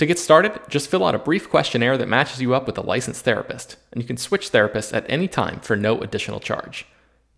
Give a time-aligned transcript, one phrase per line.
[0.00, 2.80] To get started, just fill out a brief questionnaire that matches you up with a
[2.80, 6.86] licensed therapist, and you can switch therapists at any time for no additional charge.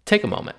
[0.04, 0.56] Take a moment.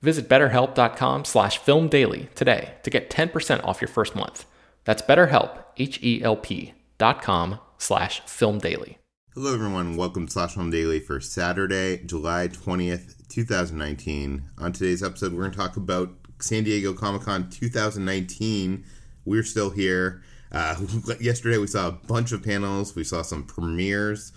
[0.00, 4.46] Visit betterhelp.com slash filmdaily today to get 10% off your first month.
[4.84, 8.96] That's betterhelp, H-E-L-P dot com slash filmdaily.
[9.34, 14.44] Hello everyone, welcome to Slash Film Daily for Saturday, July 20th, 2019.
[14.56, 16.08] On today's episode, we're going to talk about
[16.40, 18.86] San Diego Comic-Con 2019.
[19.26, 20.22] We're still here.
[20.52, 20.76] Uh,
[21.20, 22.94] yesterday we saw a bunch of panels.
[22.94, 24.32] We saw some premieres.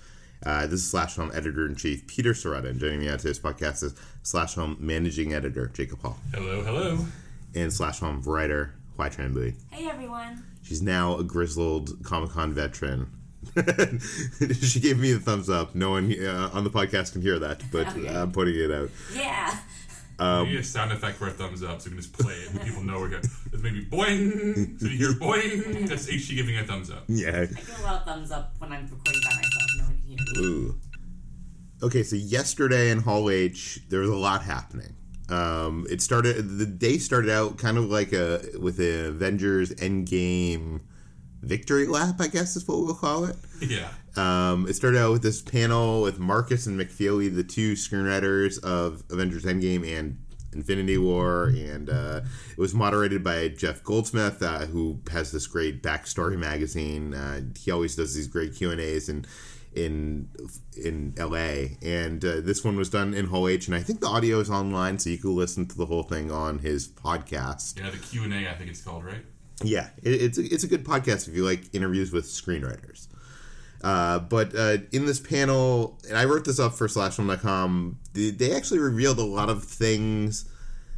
[0.46, 3.40] Uh, this is Slash Film Editor in Chief Peter Sciretta, and joining me on today's
[3.40, 6.18] podcast is Slash Film Managing Editor Jacob Hall.
[6.34, 7.00] Hello, hello.
[7.56, 9.56] And Slash Film Writer Hoai-Tran Bui.
[9.72, 10.44] Hey everyone.
[10.62, 13.10] She's now a grizzled Comic Con veteran.
[14.62, 15.74] she gave me the thumbs up.
[15.74, 18.08] No one uh, on the podcast can hear that, but okay.
[18.08, 18.90] I'm putting it out.
[19.16, 19.60] Yeah.
[20.20, 22.34] Um, we need a sound effect for a thumbs up so we can just play
[22.34, 23.26] it and people know we're good.
[23.54, 25.88] It's maybe boing, so you hear boing.
[25.88, 27.04] That's HT giving a thumbs up.
[27.08, 27.42] Yeah.
[27.42, 29.70] I give a lot of thumbs up when I'm recording by myself.
[29.78, 30.48] No one can hear me.
[30.48, 30.80] Ooh.
[31.84, 34.96] Okay, so yesterday in Hall H, there was a lot happening.
[35.30, 36.58] Um, it started.
[36.58, 40.82] The day started out kind of like a with the Avengers Endgame
[41.48, 43.36] victory lap, I guess is what we'll call it.
[43.62, 43.90] Yeah.
[44.16, 49.04] Um, it started out with this panel with Markus and McFeely, the two screenwriters of
[49.12, 50.18] Avengers Endgame and
[50.54, 52.22] Infinity War, and uh,
[52.52, 57.14] it was moderated by Jeff Goldsmith, uh, who has this great backstory magazine.
[57.14, 59.28] Uh, he always does these great Q and A's and
[59.76, 60.30] in
[60.76, 64.08] in LA, and uh, this one was done in Hall H, and I think the
[64.08, 67.80] audio is online, so you can listen to the whole thing on his podcast.
[67.80, 69.24] Yeah, the Q and A, I think it's called, right?
[69.64, 73.08] Yeah, it, it's a, it's a good podcast if you like interviews with screenwriters.
[73.84, 78.80] Uh, but uh, in this panel, and I wrote this up for slashfilm.com, they, actually
[78.80, 80.50] revealed a lot of things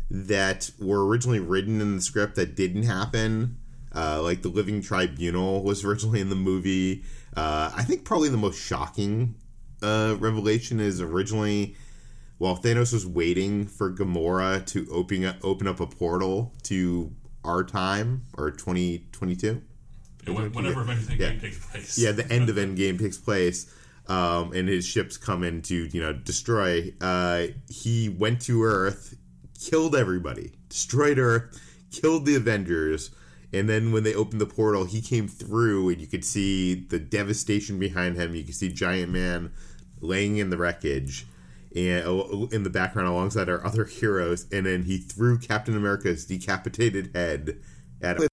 [0.10, 3.58] that were originally written in the script that didn't happen.
[3.94, 7.04] Uh, like the Living Tribunal was originally in the movie.
[7.36, 9.36] Uh, I think probably the most shocking
[9.82, 11.76] uh, revelation is originally
[12.38, 17.12] while Thanos was waiting for Gamora to open up, open up a portal to
[17.44, 19.62] our time or 2022
[20.34, 21.40] whenever Avengers Endgame yeah.
[21.40, 21.98] takes place.
[21.98, 23.74] Yeah, the end of Endgame takes place,
[24.08, 26.94] um, and his ships come in to you know destroy.
[27.02, 29.16] Uh, he went to Earth,
[29.60, 31.60] killed everybody, destroyed Earth,
[31.92, 33.12] killed the Avengers,
[33.54, 37.00] and then when they opened the portal, he came through, and you could see the
[37.00, 38.36] devastation behind him.
[38.36, 39.52] You could see Giant Man
[40.02, 41.26] laying in the wreckage.
[41.76, 46.26] And uh, in the background, alongside our other heroes, and then he threw Captain America's
[46.26, 47.60] decapitated head
[48.02, 48.30] at him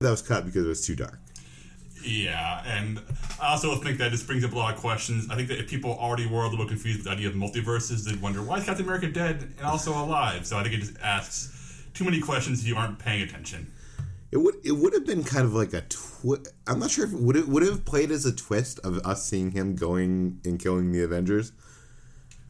[0.00, 1.18] that was cut because it was too dark.
[2.02, 2.98] Yeah, and
[3.38, 5.28] I also think that this brings up a lot of questions.
[5.30, 8.04] I think that if people already were a little confused with the idea of multiverses,
[8.04, 10.46] they'd wonder why is Captain America dead and also alive.
[10.46, 13.70] So I think it just asks too many questions if you aren't paying attention.
[14.32, 17.12] It would it would have been kind of like a twi- I'm not sure if
[17.12, 20.58] it would it would have played as a twist of us seeing him going and
[20.58, 21.52] killing the Avengers.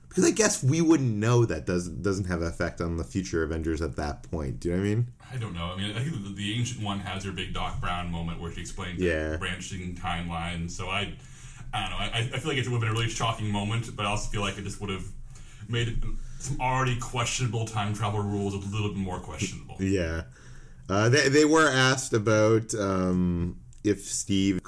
[0.08, 3.80] Because I guess we wouldn't know that doesn't doesn't have effect on the future Avengers
[3.80, 4.60] at that point.
[4.60, 5.06] Do you know what I mean?
[5.32, 5.66] I don't know.
[5.72, 8.52] I mean, I think the, the ancient one has her big Doc Brown moment where
[8.52, 9.30] she explains Yeah.
[9.30, 10.72] the branching timelines.
[10.72, 11.14] So I,
[11.72, 11.96] I don't know.
[11.96, 14.28] I, I feel like it would have been a really shocking moment, but I also
[14.28, 15.04] feel like it just would have
[15.68, 16.02] made
[16.40, 19.76] some already questionable time travel rules a little bit more questionable.
[19.80, 20.22] Yeah.
[20.90, 24.58] Uh, they they were asked about um, if Steve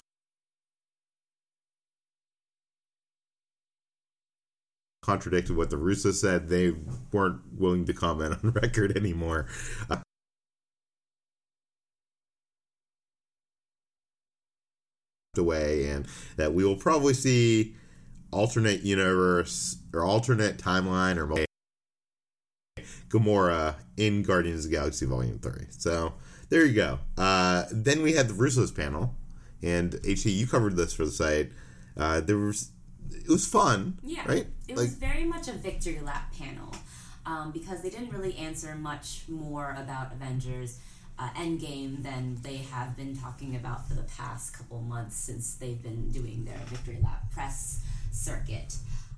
[5.02, 6.48] contradicted what the Russo said.
[6.48, 6.74] They
[7.10, 9.48] weren't willing to comment on record anymore.
[9.90, 9.96] Uh,
[15.36, 17.74] away and that we will probably see
[18.30, 21.26] alternate universe or alternate timeline or
[23.12, 25.52] Gamora in Guardians of the Galaxy Volume 3.
[25.70, 26.14] So
[26.48, 26.98] there you go.
[27.16, 29.14] Uh, then we had the Russo's panel,
[29.62, 31.52] and HT, you covered this for the site.
[31.96, 32.70] Uh, there was
[33.10, 34.46] it was fun, Yeah, right?
[34.66, 36.74] it like was very much a victory lap panel
[37.26, 40.78] um, because they didn't really answer much more about Avengers
[41.18, 45.82] uh, Endgame than they have been talking about for the past couple months since they've
[45.82, 47.80] been doing their victory lap press
[48.10, 48.74] circuit.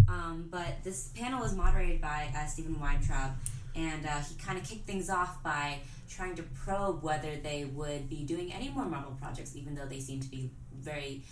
[0.08, 3.30] Um, but this panel was moderated by uh, Steven Weintraub,
[3.74, 5.78] and uh, he kind of kicked things off by
[6.08, 10.00] trying to probe whether they would be doing any more Marvel projects, even though they
[10.00, 11.22] seem to be very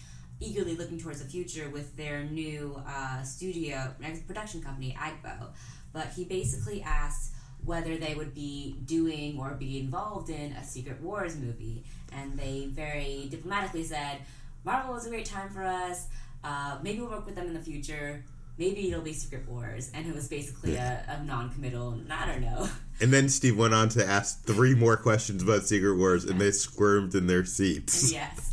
[0.41, 3.95] eagerly looking towards the future with their new uh, studio
[4.27, 5.49] production company, Agbo.
[5.93, 7.35] But he basically asked
[7.65, 12.67] whether they would be doing or be involved in a Secret Wars movie, and they
[12.71, 14.19] very diplomatically said,
[14.65, 16.09] "Marvel was a great time for us.
[16.43, 18.25] Uh, maybe we'll work with them in the future."
[18.59, 22.03] Maybe it'll be Secret Wars, and it was basically a, a non-committal.
[22.11, 22.69] I don't know.
[23.01, 26.51] and then Steve went on to ask three more questions about Secret Wars, and they
[26.51, 28.13] squirmed in their seats.
[28.15, 28.53] yes.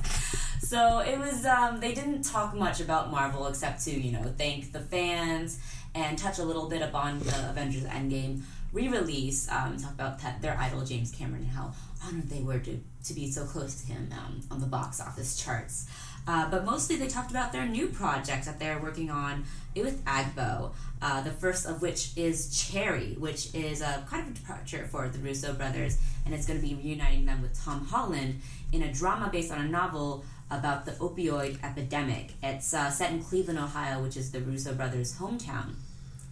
[0.61, 1.45] So it was.
[1.45, 5.59] Um, they didn't talk much about Marvel except to you know thank the fans
[5.95, 8.41] and touch a little bit upon the Avengers Endgame
[8.71, 9.49] re-release.
[9.49, 11.73] Um, talk about their idol James Cameron and how
[12.05, 15.41] honored they were to to be so close to him um, on the box office
[15.41, 15.87] charts.
[16.27, 19.43] Uh, but mostly they talked about their new projects that they're working on
[19.75, 20.71] with Agbo.
[21.01, 25.07] Uh, the first of which is Cherry, which is a kind of a departure for
[25.07, 28.41] the Russo brothers, and it's going to be reuniting them with Tom Holland
[28.73, 32.33] in a drama based on a novel about the opioid epidemic.
[32.43, 35.75] It's uh, set in Cleveland, Ohio, which is the Russo brothers' hometown.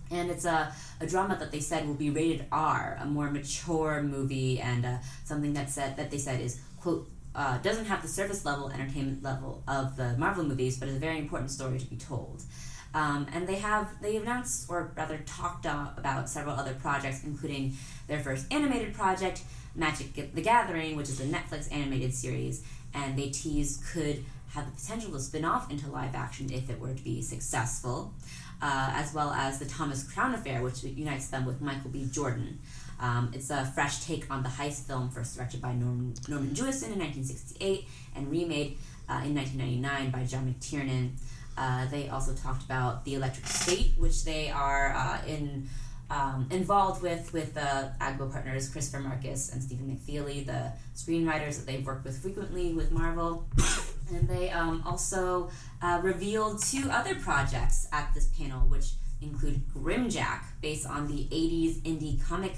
[0.10, 4.02] And it's a, a drama that they said will be rated R, a more mature
[4.02, 8.08] movie, and uh, something that said that they said is quote uh, doesn't have the
[8.08, 11.86] surface level entertainment level of the Marvel movies, but is a very important story to
[11.86, 12.42] be told.
[12.94, 18.20] Um, and they have they announced or rather talked about several other projects, including their
[18.20, 19.44] first animated project,
[19.76, 22.64] Magic the Gathering, which is a Netflix animated series,
[22.94, 26.80] and they tease could have the potential to spin off into live action if it
[26.80, 28.14] were to be successful,
[28.62, 32.08] uh, as well as the Thomas Crown Affair, which unites them with Michael B.
[32.12, 32.58] Jordan.
[33.00, 36.94] Um, it's a fresh take on the heist film first directed by Norman, Norman Jewison
[36.94, 38.78] in 1968 and remade
[39.10, 41.12] uh, in 1999 by John McTiernan.
[41.58, 45.68] Uh, they also talked about the Electric State, which they are uh, in
[46.10, 51.66] um, involved with with the Agbo partners Christopher Markus and Stephen McFeely, the screenwriters that
[51.66, 53.48] they've worked with frequently with Marvel.
[54.10, 55.50] And they um, also
[55.82, 61.82] uh, revealed two other projects at this panel, which include Grimjack, based on the 80s
[61.82, 62.54] indie comic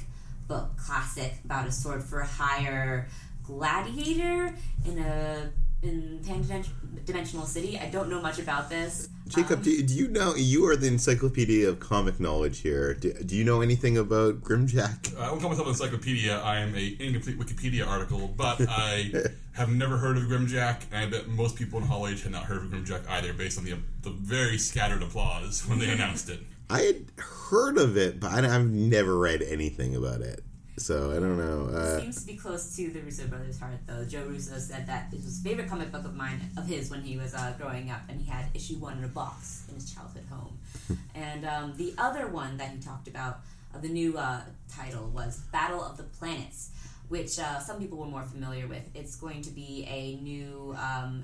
[0.49, 3.07] book classic about a sword for hire
[3.43, 4.53] gladiator
[4.85, 5.49] in a
[5.81, 7.79] in pan-dimensional city.
[7.79, 9.07] I don't know much about this.
[9.29, 12.93] Jacob, Um, do, do you know you are the encyclopedia of comic knowledge here?
[12.95, 15.15] Do, do you know anything about Grimjack?
[15.17, 16.37] I won't call myself an encyclopedia.
[16.39, 19.13] I am a incomplete Wikipedia article, but I
[19.53, 22.43] have never heard of Grimjack, and I bet most people in Hall H had not
[22.43, 26.41] heard of Grimjack either, based on the the very scattered applause when they announced it.
[26.69, 30.43] I had heard of it, but I, I've never read anything about it,
[30.77, 31.75] so I don't know.
[31.75, 34.05] Uh, seems to be close to the Russo brothers' heart, though.
[34.05, 37.01] Joe Russo said that it was his favorite comic book of mine, of his, when
[37.01, 39.91] he was uh, growing up, and he had issue one in a box in his
[39.91, 40.59] childhood home.
[41.15, 43.39] and um, the other one that he talked about,
[43.73, 46.69] uh, the new uh, title, was Battle of the Planets,
[47.07, 48.83] which uh, some people were more familiar with.
[48.93, 51.23] It's going to be a new um,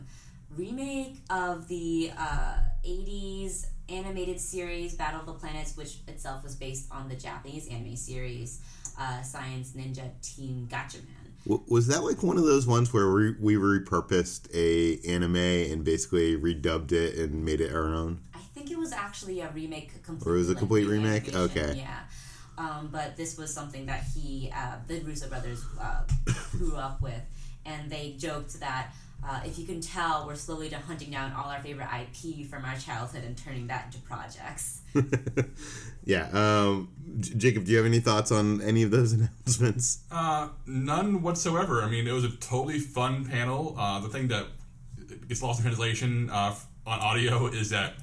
[0.49, 6.87] remake of the uh, 80s animated series Battle of the Planets, which itself was based
[6.91, 8.61] on the Japanese anime series
[8.99, 11.03] uh, Science Ninja Team Gatchaman.
[11.47, 15.83] W- was that like one of those ones where we, we repurposed a anime and
[15.83, 18.19] basically redubbed it and made it our own?
[18.33, 20.01] I think it was actually a remake.
[20.03, 21.27] Completely, Or it was a like, complete remake?
[21.27, 21.77] animation, Okay.
[21.79, 21.99] Yeah.
[22.57, 26.03] Um, but this was something that he, uh, the Russo brothers, uh,
[26.51, 27.21] grew up with,
[27.65, 28.91] and they joked that
[29.24, 32.75] uh, if you can tell, we're slowly hunting down all our favorite IP from our
[32.75, 34.81] childhood and turning that into projects.
[36.05, 36.29] Yeah.
[36.31, 39.13] Um, J- Jacob, do you have any thoughts on any of those
[39.45, 40.03] announcements?
[40.12, 41.81] Uh, none whatsoever.
[41.81, 43.75] I mean, it was a totally fun panel.
[43.77, 44.45] Uh, the thing that
[45.27, 46.55] gets lost in translation uh,
[46.86, 47.93] on audio is that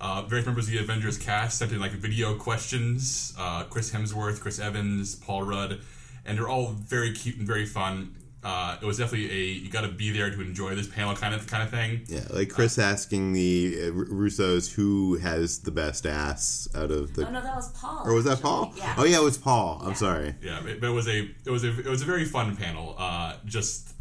[0.00, 3.34] uh, various members of the Avengers cast sent in like video questions.
[3.38, 5.80] Uh, Chris Hemsworth, Chris Evans, Paul Rudd,
[6.24, 8.14] and they're all very cute and very fun.
[8.42, 11.34] Uh, it was definitely a you got to be there to enjoy this panel kind
[11.34, 12.00] of kind of thing.
[12.08, 17.26] Yeah, like Chris asking the uh, Russos who has the best ass out of the.
[17.26, 18.02] Oh no, that was Paul.
[18.06, 18.42] Or was that actually.
[18.44, 18.72] Paul?
[18.76, 18.94] Yeah.
[18.96, 19.82] Oh yeah, it was Paul.
[19.84, 20.34] I'm sorry.
[20.42, 22.94] Yeah, it, but it was a it was a it was a very fun panel.
[22.96, 23.92] Uh, just,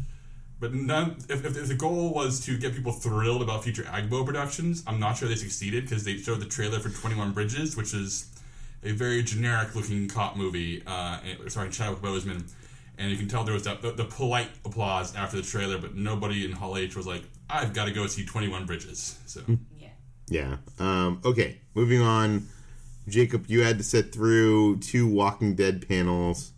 [0.62, 1.18] but none.
[1.28, 5.18] If, if the goal was to get people thrilled about future Agbo productions, I'm not
[5.18, 8.28] sure they succeeded because they showed the trailer for Twenty One Bridges, which is
[8.84, 10.82] a very generic looking cop movie.
[10.88, 12.50] Uh, and- sorry, Chadwick Boseman,
[13.00, 15.96] and you can tell there was that the, the polite applause after the trailer, but
[15.96, 19.42] nobody in Hall H was like, "I've got to go see Twenty One Bridges." So.
[19.78, 19.88] Yeah.
[20.28, 20.58] Yeah.
[20.78, 22.48] Um, okay, moving on.
[23.08, 26.52] Jacob, you had to sit through two Walking Dead panels.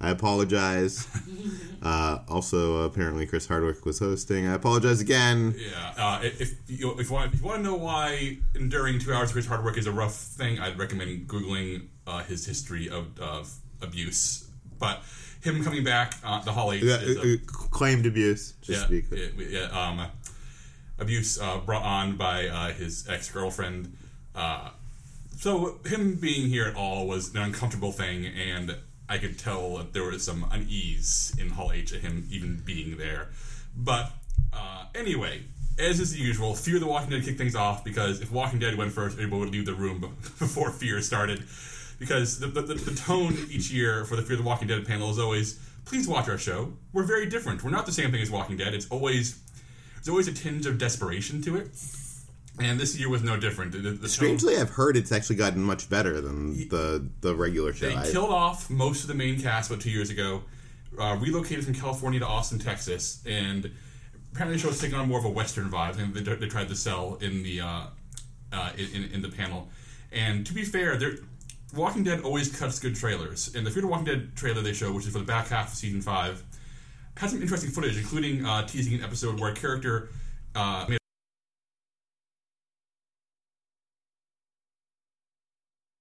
[0.00, 1.08] I apologize.
[1.82, 4.46] uh, also, apparently, Chris Hardwick was hosting.
[4.46, 5.56] I apologize again.
[5.58, 9.12] Yeah, uh, if you if you, want, if you want to know why enduring two
[9.12, 13.18] hours of Chris Hardwick is a rough thing, I'd recommend googling uh, his history of,
[13.18, 13.52] of
[13.82, 14.48] abuse.
[14.78, 15.02] But
[15.42, 18.54] him coming back, uh, the Hall H, Uh, is uh, a- claimed abuse.
[18.62, 19.30] Just yeah, to be clear.
[19.38, 20.06] yeah, yeah, um,
[20.98, 23.96] abuse uh, brought on by uh, his ex girlfriend.
[24.34, 24.70] Uh,
[25.36, 28.76] so him being here at all was an uncomfortable thing, and
[29.08, 32.96] I could tell that there was some unease in Hall H at him even being
[32.98, 33.28] there.
[33.76, 34.10] But
[34.52, 35.42] uh, anyway,
[35.78, 38.92] as is usual, Fear the Walking Dead kicked things off because if Walking Dead went
[38.92, 40.00] first, everybody would leave the room
[40.38, 41.44] before Fear started.
[41.98, 45.10] Because the, the, the, the tone each year for the Fear the Walking Dead panel
[45.10, 46.72] is always, please watch our show.
[46.92, 47.64] We're very different.
[47.64, 48.74] We're not the same thing as Walking Dead.
[48.74, 49.40] It's always
[49.96, 51.70] there's always a tinge of desperation to it.
[52.60, 53.72] And this year was no different.
[53.72, 57.72] The, the tone- Strangely, I've heard it's actually gotten much better than the the regular
[57.72, 57.88] show.
[57.88, 60.42] They I- killed off most of the main cast about two years ago,
[60.98, 63.70] uh, relocated from California to Austin, Texas, and
[64.32, 66.68] apparently the show is taking on more of a Western vibe And they, they tried
[66.68, 67.82] to sell in the uh,
[68.52, 69.68] uh, in, in the panel.
[70.10, 71.18] And to be fair, they're,
[71.74, 74.92] Walking Dead always cuts good trailers, and the Fear the Walking Dead trailer they show,
[74.92, 76.42] which is for the back half of season five,
[77.16, 80.08] had some interesting footage, including uh, teasing an episode where a character
[80.54, 80.98] uh, made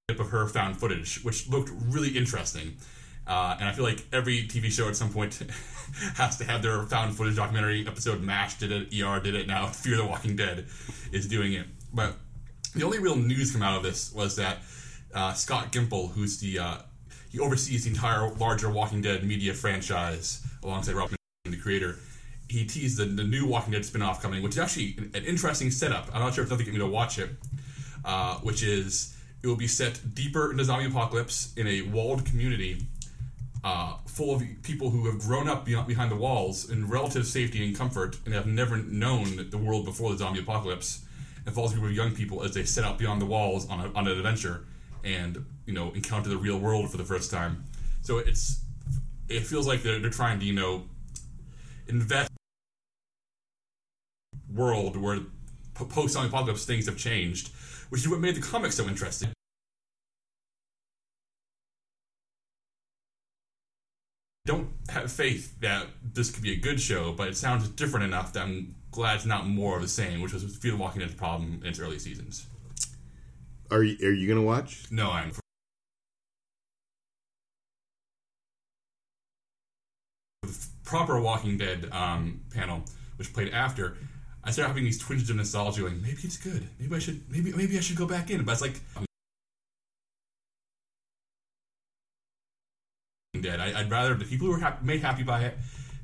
[0.07, 2.77] clip of her found footage, which looked really interesting.
[3.27, 5.43] Uh, and I feel like every TV show at some point
[6.15, 8.21] has to have their found footage documentary episode.
[8.21, 10.65] MASH did it, ER did it, now Fear the Walking Dead
[11.11, 11.65] is doing it.
[11.93, 12.15] But
[12.73, 14.59] the only real news come out of this was that
[15.17, 16.77] uh, Scott Gimple, who's the uh,
[17.29, 21.09] he oversees the entire larger Walking Dead media franchise alongside Rob,
[21.45, 21.97] the creator.
[22.49, 25.71] He teased the, the new Walking Dead spin-off coming, which is actually an, an interesting
[25.71, 26.07] setup.
[26.13, 27.31] I'm not sure if they'll get me to watch it,
[28.05, 32.85] uh, which is it will be set deeper into zombie apocalypse in a walled community
[33.63, 37.75] uh, full of people who have grown up behind the walls in relative safety and
[37.75, 41.03] comfort and have never known the world before the zombie apocalypse.
[41.45, 43.79] And follows a group of young people as they set out beyond the walls on,
[43.79, 44.65] a, on an adventure
[45.03, 47.65] and you know encounter the real world for the first time.
[48.01, 48.63] So it's
[49.29, 50.83] it feels like they're, they're trying to you know
[51.87, 52.31] invest
[54.53, 55.19] world where
[55.73, 57.51] post zombie apocalypse things have changed,
[57.89, 59.29] which is what made the comics so interesting.
[64.45, 68.31] Don't have faith that this could be a good show, but it sounds different enough
[68.33, 71.13] that I'm glad it's not more of the same, which was Fear the Walking Dead's
[71.13, 72.47] problem in its early seasons.
[73.69, 74.85] Are you, are you gonna watch?
[74.91, 75.31] No, I'm
[80.43, 82.83] the proper Walking Dead um, panel,
[83.17, 83.97] which played after.
[84.43, 86.67] I started having these twinges of nostalgia, like maybe it's good.
[86.79, 87.29] Maybe I should.
[87.29, 88.43] Maybe maybe I should go back in.
[88.45, 88.79] But it's like
[93.41, 93.59] Dead.
[93.59, 95.57] I, I'd rather the people who were hap- made happy by it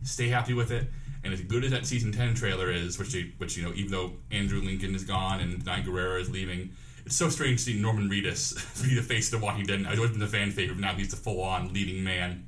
[0.03, 0.88] stay happy with it.
[1.24, 3.91] And as good as that season ten trailer is, which they, which you know, even
[3.91, 6.72] though Andrew Lincoln is gone and Diane Guerrero is leaving,
[7.06, 9.86] it's so strange to see Norman Reedus be the face of The Walking Dead.
[9.88, 10.76] I've always been a fan favorite.
[10.76, 12.46] But now he's the full-on leading man.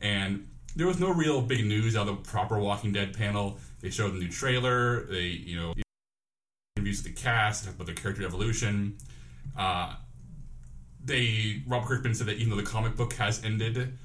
[0.00, 3.58] And there was no real big news out of the proper Walking Dead panel.
[3.80, 5.04] They showed the new trailer.
[5.06, 5.74] They, you know,
[6.76, 8.96] interviews with the cast about their character evolution.
[9.56, 9.94] Uh,
[11.04, 13.96] they Rob Kirkman said that even though the comic book has ended,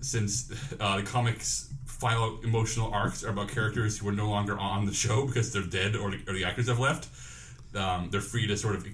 [0.00, 4.84] since uh, the comics' final emotional arcs are about characters who are no longer on
[4.86, 7.08] the show because they're dead or the, or the actors have left.
[7.74, 8.86] Um, they're free to sort of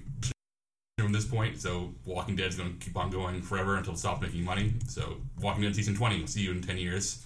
[0.99, 1.59] from this point.
[1.59, 4.73] So Walking Dead is going to keep on going forever until it stops making money.
[4.87, 6.17] So Walking Dead season twenty.
[6.17, 7.23] We'll see you in ten years.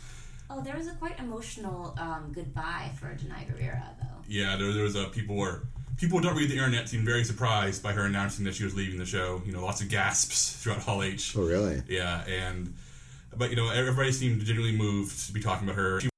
[0.50, 4.22] Oh, there was a quite emotional um, goodbye for Danai Gurira, though.
[4.28, 5.64] Yeah, there, there was a people were
[5.98, 8.76] people who don't read the internet seemed very surprised by her announcing that she was
[8.76, 9.42] leaving the show.
[9.46, 11.36] You know, lots of gasps throughout Hall H.
[11.38, 11.82] Oh, really?
[11.88, 12.74] Yeah, and
[13.36, 16.02] but you know everybody seemed genuinely moved to be talking about her.
[16.02, 16.10] She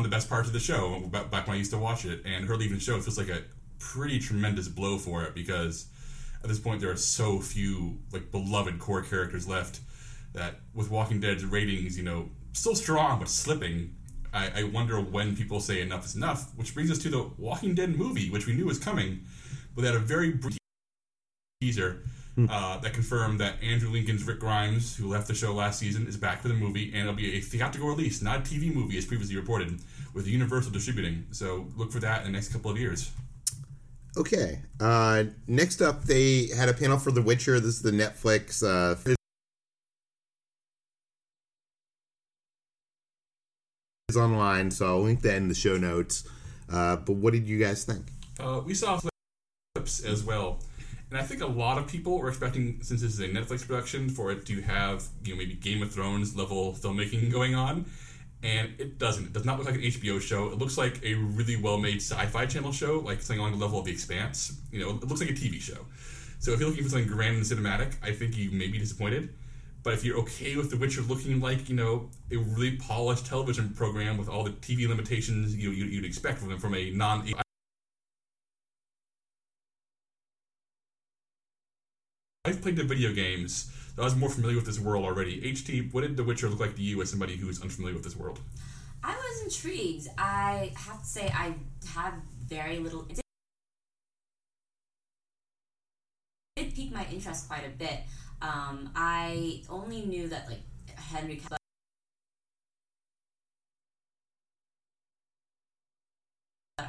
[0.00, 2.22] one of the best parts of the show back when I used to watch it,
[2.24, 3.42] and her leaving the show feels like a
[3.78, 5.88] pretty tremendous blow for it because
[6.42, 9.80] at this point there are so few like beloved core characters left
[10.32, 13.94] that with Walking Dead's ratings, you know, still strong but slipping.
[14.32, 17.74] I, I wonder when people say enough is enough, which brings us to the Walking
[17.74, 19.26] Dead movie, which we knew was coming,
[19.74, 20.56] but they had a very brief
[21.60, 22.04] teaser
[22.48, 26.16] uh, that confirmed that Andrew Lincoln's Rick Grimes, who left the show last season, is
[26.16, 29.04] back for the movie, and it'll be a theatrical release, not a TV movie as
[29.04, 29.80] previously reported,
[30.14, 31.26] with Universal distributing.
[31.32, 33.10] So look for that in the next couple of years.
[34.16, 34.60] Okay.
[34.80, 37.60] Uh, next up, they had a panel for The Witcher.
[37.60, 38.62] This is the Netflix.
[38.62, 38.96] Uh,
[44.10, 46.28] is online, so I'll link that in the show notes.
[46.70, 48.06] Uh, but what did you guys think?
[48.38, 49.00] Uh, we saw
[49.74, 50.58] clips as well,
[51.10, 54.08] and I think a lot of people were expecting, since this is a Netflix production,
[54.08, 57.86] for it to have you know maybe Game of Thrones level filmmaking going on,
[58.42, 59.26] and it doesn't.
[59.26, 60.48] It does not look like an HBO show.
[60.48, 63.80] It looks like a really well made sci-fi channel show, like something along the level
[63.80, 64.60] of The Expanse.
[64.70, 65.86] You know, it looks like a TV show.
[66.38, 69.34] So if you're looking for something grand and cinematic, I think you may be disappointed.
[69.82, 73.70] But if you're okay with The Witcher looking like you know a really polished television
[73.70, 77.26] program with all the TV limitations you you you'd expect from from a non
[82.62, 85.40] Played the video games, so I was more familiar with this world already.
[85.40, 88.04] HT, what did The Witcher look like to you as somebody who is unfamiliar with
[88.04, 88.38] this world?
[89.02, 90.08] I was intrigued.
[90.18, 91.54] I have to say, I
[91.94, 92.12] had
[92.46, 93.06] very little.
[93.08, 93.22] It
[96.56, 98.00] did pique my interest quite a bit.
[98.42, 100.60] Um, I only knew that like
[100.96, 101.36] Henry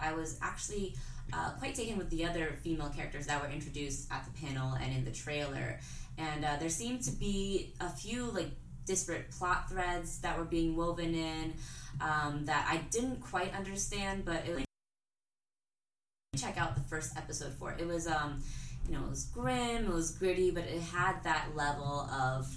[0.01, 0.95] I was actually
[1.34, 4.93] uh, quite taken with the other female characters that were introduced at the panel and
[4.95, 5.80] in the trailer.
[6.17, 8.51] And uh, there seemed to be a few like
[8.86, 11.54] disparate plot threads that were being woven in
[12.01, 14.65] um, that I didn't quite understand, but it, like,
[16.38, 17.86] check out the first episode for it.
[17.86, 18.43] Was um,
[18.88, 22.47] you know, it was grim, it was gritty, but it had that level of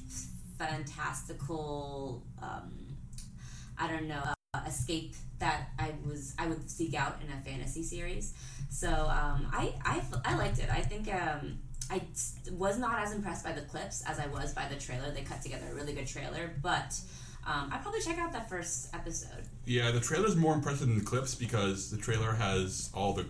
[0.59, 2.97] fantastical, um,
[3.79, 4.23] I don't know,
[4.67, 8.35] escape that I was I would seek out in a fantasy series.
[8.71, 10.69] So um, I, I I liked it.
[10.71, 11.59] I think um,
[11.91, 12.03] I
[12.53, 15.11] was not as impressed by the clips as I was by the trailer.
[15.11, 16.99] They cut together a really good trailer, but.
[17.47, 19.45] Um, I'd probably check out that first episode.
[19.67, 23.27] Yeah, the trailer's more impressive than the clips because the trailer has all the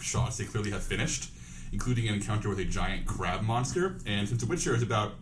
[0.00, 1.30] shots they clearly have finished,
[1.70, 3.98] including an encounter with a giant crab monster.
[4.06, 5.16] And since The Witcher is about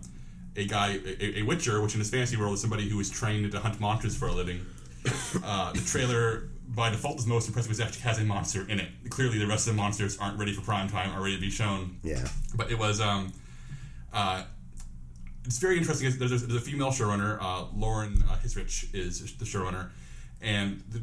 [0.56, 3.50] a guy, a, a witcher, which in his fantasy world is somebody who is trained
[3.50, 4.64] to hunt monsters for a living,
[5.44, 8.80] uh, the trailer by default is most impressive because it actually has a monster in
[8.80, 8.88] it.
[9.08, 11.50] Clearly, the rest of the monsters aren't ready for prime time, are ready to be
[11.50, 11.98] shown.
[12.02, 12.26] Yeah.
[12.54, 13.32] But it was, um,
[14.12, 14.44] uh,
[15.44, 16.10] it's very interesting.
[16.18, 19.90] There's a, there's a female showrunner, uh, Lauren uh, Hissrich is the showrunner,
[20.42, 21.02] and the,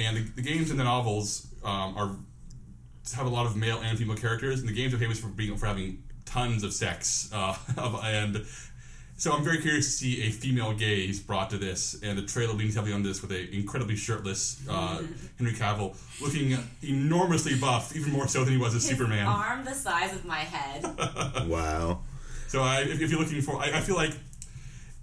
[0.00, 2.16] and the, the games and the novels um, are
[3.12, 5.56] have a lot of male and female characters, and the games are famous for being
[5.56, 7.54] for having tons of sex, uh,
[8.04, 8.44] and
[9.16, 12.54] so I'm very curious to see a female gaze brought to this, and the trailer
[12.54, 15.02] leans heavily on this with a incredibly shirtless uh,
[15.38, 19.26] Henry Cavill, looking enormously buff, even more so than he was as His Superman.
[19.26, 20.84] arm the size of my head.
[21.48, 22.00] Wow.
[22.48, 24.12] So I, if, if you're looking for, I, I feel like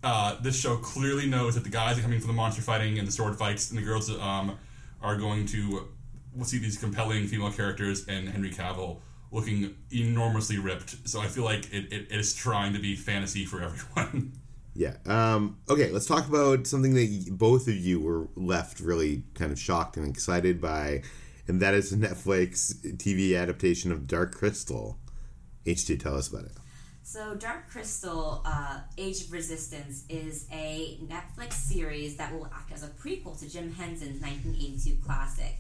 [0.04, 3.08] uh, this show clearly knows that the guys are coming for the monster fighting and
[3.08, 4.58] the sword fights, and the girls um,
[5.02, 5.88] are going to
[6.34, 8.98] we'll see these compelling female characters and Henry Cavill
[9.32, 11.08] looking enormously ripped.
[11.08, 14.34] So I feel like it, it, it is trying to be fantasy for everyone.
[14.74, 14.96] Yeah.
[15.06, 19.60] Um, okay, let's talk about something that both of you were left really kind of
[19.60, 21.04] shocked and excited by,
[21.46, 24.98] and that is the Netflix TV adaptation of Dark Crystal.
[25.66, 26.54] HT, tell us about it.
[27.04, 32.84] So, Dark Crystal uh, Age of Resistance is a Netflix series that will act as
[32.84, 35.58] a prequel to Jim Henson's 1982 classic.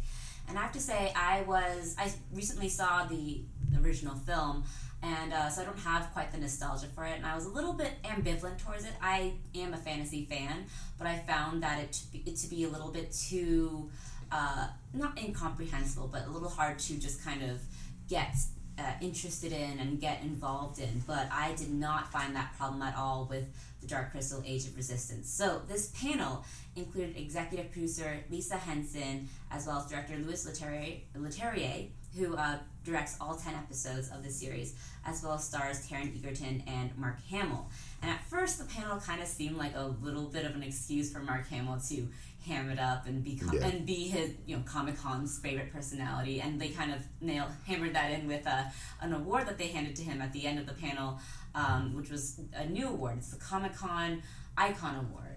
[0.51, 3.41] And I have to say, I was I recently saw the
[3.81, 4.65] original film,
[5.01, 7.15] and uh, so I don't have quite the nostalgia for it.
[7.15, 8.91] And I was a little bit ambivalent towards it.
[9.01, 10.65] I am a fantasy fan,
[10.97, 13.89] but I found that it to be, it to be a little bit too
[14.29, 17.61] uh, not incomprehensible, but a little hard to just kind of
[18.09, 18.35] get
[18.77, 22.97] uh, interested in and get involved in, but I did not find that problem at
[22.97, 23.45] all with
[23.81, 25.29] the Dark Crystal Age of Resistance.
[25.29, 26.43] So this panel
[26.75, 33.15] included executive producer Lisa Henson, as well as director Louis Leterrier, Leterrier who uh, directs
[33.21, 37.69] all 10 episodes of the series, as well as stars Taron Egerton and Mark Hamill.
[38.01, 41.09] And at first, the panel kind of seemed like a little bit of an excuse
[41.09, 42.07] for Mark Hamill to
[42.45, 43.65] ham it up and be Yeah.
[43.67, 47.93] and be his you know Comic Con's favorite personality, and they kind of nailed hammered
[47.95, 50.65] that in with a, an award that they handed to him at the end of
[50.65, 51.17] the panel,
[51.55, 53.17] um, which was a new award.
[53.17, 54.21] It's the Comic Con
[54.57, 55.27] Icon Award.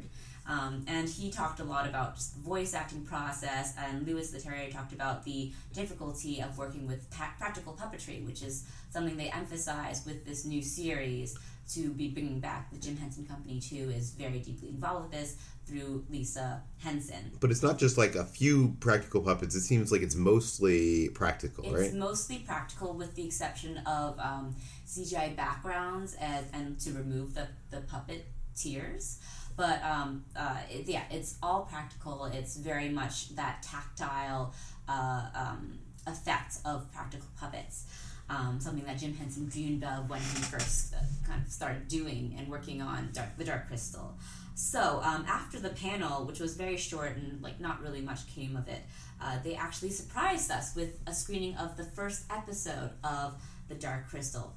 [0.46, 4.70] Um, and he talked a lot about just the voice acting process, and Louis Leterrier
[4.70, 10.04] talked about the difficulty of working with pa- practical puppetry, which is something they emphasize
[10.04, 11.38] with this new series
[11.70, 12.70] to be bringing back.
[12.70, 17.32] The Jim Henson Company, too, is very deeply involved with this through Lisa Henson.
[17.40, 19.54] But it's not just like a few practical puppets.
[19.54, 21.84] It seems like it's mostly practical, It's right?
[21.84, 24.54] It's mostly practical, with the exception of um,
[24.86, 29.20] CGI backgrounds and, and to remove the, the puppet tears.
[29.56, 32.24] But um, uh, it, yeah, it's all practical.
[32.26, 34.52] It's very much that tactile
[34.88, 37.86] uh, um, effect of practical puppets.
[38.28, 42.34] Um, something that Jim Henson dreamed of when he first uh, kind of started doing
[42.38, 44.16] and working on Dark, the Dark Crystal.
[44.54, 48.56] So um, after the panel, which was very short and like not really much came
[48.56, 48.80] of it,
[49.20, 53.34] uh, they actually surprised us with a screening of the first episode of
[53.68, 54.54] the Dark Crystal,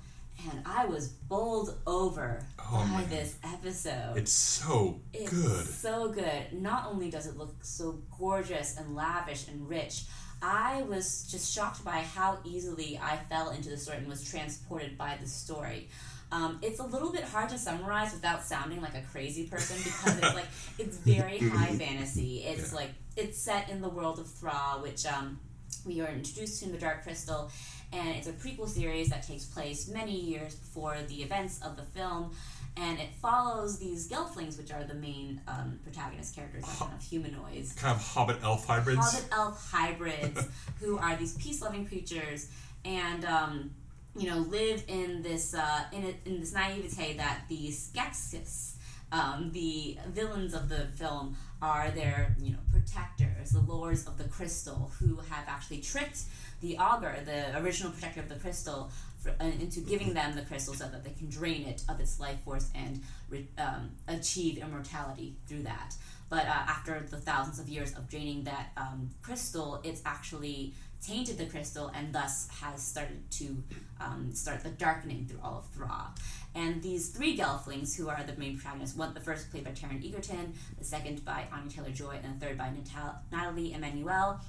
[0.50, 3.10] and I was bowled over Oh, by man.
[3.10, 4.13] this episode.
[4.17, 5.65] It's so It's good.
[5.65, 6.54] so good.
[6.54, 10.04] Not only does it look so gorgeous and lavish and rich,
[10.41, 14.97] I was just shocked by how easily I fell into the story and was transported
[14.97, 15.89] by the story.
[16.32, 20.17] Um, it's a little bit hard to summarize without sounding like a crazy person because
[20.17, 20.45] it's like
[20.78, 22.39] it's very high fantasy.
[22.43, 25.39] It's like it's set in the world of Thra, which um,
[25.86, 27.50] we are introduced to in the Dark Crystal,
[27.93, 31.84] and it's a prequel series that takes place many years before the events of the
[31.84, 32.32] film.
[32.80, 37.02] And it follows these Gelflings, which are the main um, protagonist characters, are kind of
[37.02, 39.00] humanoids Kind of hobbit elf hybrids.
[39.00, 40.47] hobbit elf hybrids
[40.80, 42.50] who are these peace loving creatures
[42.86, 43.71] and um,
[44.15, 48.76] you know live in this uh, in, a, in this naivete that the Skeksis
[49.11, 54.25] um, the villains of the film are their you know protectors the lords of the
[54.25, 56.21] crystal who have actually tricked
[56.61, 60.73] the Aughra the original protector of the crystal for, uh, into giving them the crystal
[60.73, 65.35] so that they can drain it of its life force and re- um, achieve immortality
[65.47, 65.95] through that.
[66.29, 71.38] But uh, after the thousands of years of draining that um, crystal, it's actually tainted
[71.38, 73.63] the crystal and thus has started to
[73.99, 76.13] um, start the darkening through all of Thra.
[76.55, 80.03] And these three Gelflings, who are the main protagonists, one the first played by Taron
[80.03, 84.39] Egerton, the second by Anya Taylor Joy, and the third by Natal- Nathalie Emmanuel,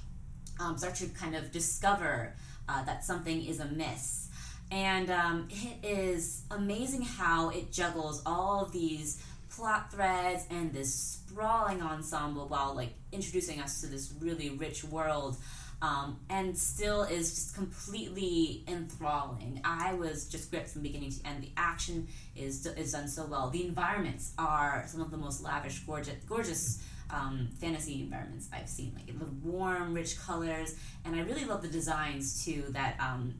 [0.59, 2.35] um, start to kind of discover
[2.67, 4.29] uh, that something is amiss.
[4.71, 10.93] And um, it is amazing how it juggles all of these plot threads and this
[10.93, 15.37] sprawling ensemble while like introducing us to this really rich world
[15.81, 19.61] um, and still is just completely enthralling.
[19.63, 21.43] I was just gripped from beginning to end.
[21.43, 23.49] The action is is done so well.
[23.49, 28.93] The environments are some of the most lavish, gorgeous, gorgeous um, fantasy environments I've seen.
[28.95, 32.65] Like the warm, rich colors, and I really love the designs too.
[32.69, 33.35] That um,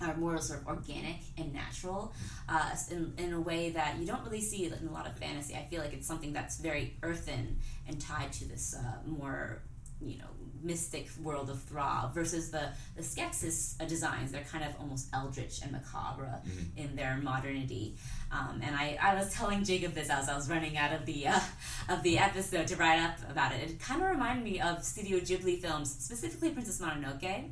[0.00, 2.14] are more sort of organic and natural
[2.48, 5.54] uh, in, in a way that you don't really see in a lot of fantasy.
[5.54, 9.60] I feel like it's something that's very earthen and tied to this uh, more,
[10.00, 10.30] you know,
[10.62, 14.32] mystic world of Thra versus the, the Skeksis uh, designs.
[14.32, 16.40] They're kind of almost eldritch and macabre
[16.76, 17.96] in their modernity.
[18.32, 21.28] Um, and I, I was telling Jacob this as I was running out of the
[21.28, 21.40] uh,
[21.88, 23.70] of the episode to write up about it.
[23.70, 27.50] It kind of reminded me of Studio Ghibli films, specifically Princess Mononoke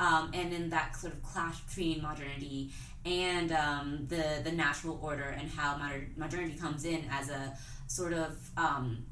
[0.00, 2.72] um, and in that sort of clash between modernity
[3.04, 8.12] and um, the the natural order, and how moder- modernity comes in as a sort
[8.12, 9.06] of um,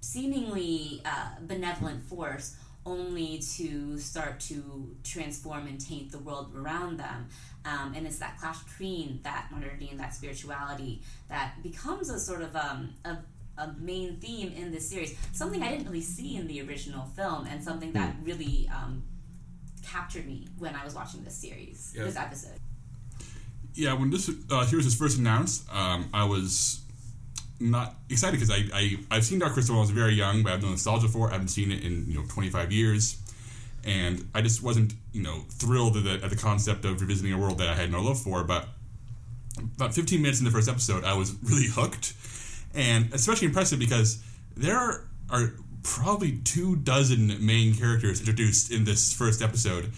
[0.00, 7.28] seemingly uh, benevolent force, only to start to transform and taint the world around them.
[7.64, 12.42] Um, and it's that clash between that modernity and that spirituality that becomes a sort
[12.42, 13.18] of um, a
[13.58, 15.16] a main theme in this series.
[15.32, 19.02] Something I didn't really see in the original film, and something that really um,
[19.82, 22.04] captured me when I was watching this series, Yeah.
[22.04, 22.58] this episode.
[23.74, 26.80] yeah, when this uh, series was first announced, um, I was
[27.60, 30.50] not excited because I, I I've seen Dark Crystal when I was very young, but
[30.50, 31.30] I have no nostalgia for it.
[31.30, 33.18] I haven't seen it in you know 25 years,
[33.84, 37.38] and I just wasn't you know thrilled at the, at the concept of revisiting a
[37.38, 38.44] world that I had no love for.
[38.44, 38.68] But
[39.76, 42.14] about 15 minutes in the first episode, I was really hooked,
[42.74, 44.22] and especially impressive because
[44.56, 49.92] there are, are probably two dozen main characters introduced in this first episode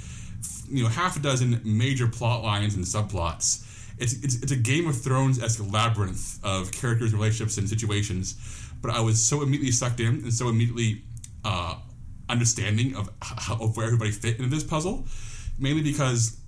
[0.71, 3.65] you know half a dozen major plot lines and subplots.
[3.99, 8.35] It's, it's, it's a Game of Thrones esque labyrinth of characters, relationships, and situations.
[8.81, 11.03] But I was so immediately sucked in and so immediately
[11.45, 11.77] uh,
[12.29, 15.07] understanding of, how, of where everybody fit into this puzzle,
[15.59, 16.39] mainly because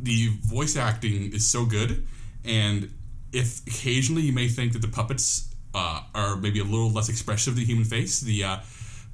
[0.00, 2.06] the voice acting is so good,
[2.44, 2.92] and
[3.32, 7.56] if occasionally you may think that the puppets uh, are maybe a little less expressive
[7.56, 8.58] than human face, the uh,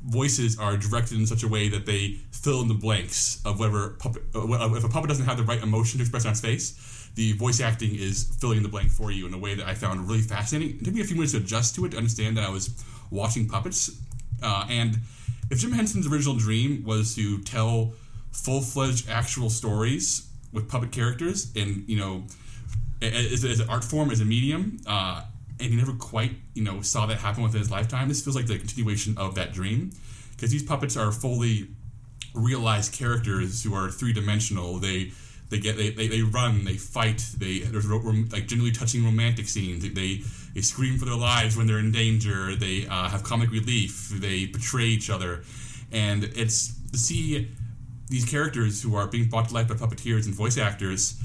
[0.04, 3.90] voices are directed in such a way that they fill in the blanks of whatever
[3.98, 4.22] puppet.
[4.34, 7.32] Uh, if a puppet doesn't have the right emotion to express on its face, the
[7.34, 10.08] voice acting is filling in the blank for you in a way that I found
[10.08, 10.78] really fascinating.
[10.78, 12.82] It took me a few minutes to adjust to it to understand that I was
[13.10, 14.00] watching puppets.
[14.42, 14.98] Uh, and
[15.50, 17.92] if Jim Henson's original dream was to tell
[18.32, 22.24] full fledged actual stories with puppet characters and, you know,
[23.02, 25.22] as, as an art form, as a medium, uh,
[25.60, 28.46] and he never quite, you know, saw that happen within his lifetime, this feels like
[28.46, 29.92] the continuation of that dream.
[30.32, 31.68] Because these puppets are fully
[32.34, 34.78] realized characters who are three dimensional.
[34.78, 35.12] They
[35.50, 39.48] they get they, they, they run, they fight, they there's rom- like genuinely touching romantic
[39.48, 39.82] scenes.
[39.82, 40.22] They
[40.54, 42.56] they scream for their lives when they're in danger.
[42.56, 44.08] They uh, have comic relief.
[44.08, 45.42] They betray each other,
[45.92, 47.50] and it's to see
[48.08, 51.20] these characters who are being brought to life by puppeteers and voice actors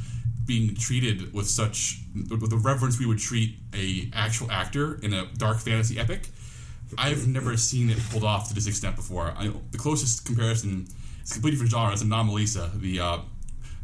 [0.46, 5.26] being treated with such with the reverence we would treat a actual actor in a
[5.38, 6.30] dark fantasy epic.
[6.98, 9.34] I've never seen it pulled off to this extent before.
[9.36, 10.88] I, the closest comparison
[11.24, 11.94] is completely different genre.
[11.94, 13.18] It's Anomalisa, the uh,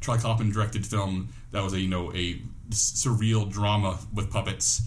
[0.02, 4.82] Charlie Kaufman directed film that was a you know a surreal drama with puppets.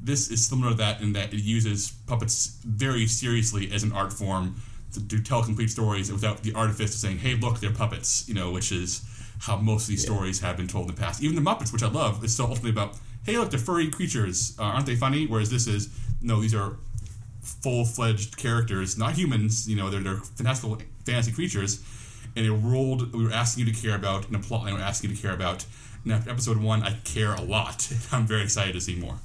[0.00, 4.12] This is similar to that in that it uses puppets very seriously as an art
[4.12, 4.56] form
[4.92, 8.34] to, to tell complete stories without the artifice of saying, "Hey, look, they're puppets," you
[8.34, 9.02] know, which is
[9.40, 10.14] how most of these yeah.
[10.14, 11.22] stories have been told in the past.
[11.22, 14.54] Even the Muppets, which I love, is still ultimately about, "Hey, look, they're furry creatures.
[14.58, 15.88] Uh, aren't they funny?" Whereas this is,
[16.20, 16.76] no, these are
[17.40, 19.68] full-fledged characters, not humans.
[19.68, 21.82] You know, they're, they're fantastical fantasy creatures,
[22.36, 24.80] and a world we were asking you to care about, and a plot line we
[24.80, 25.64] are asking you to care about.
[26.04, 27.92] And after episode one, I care a lot.
[28.12, 29.18] I'm very excited to see more.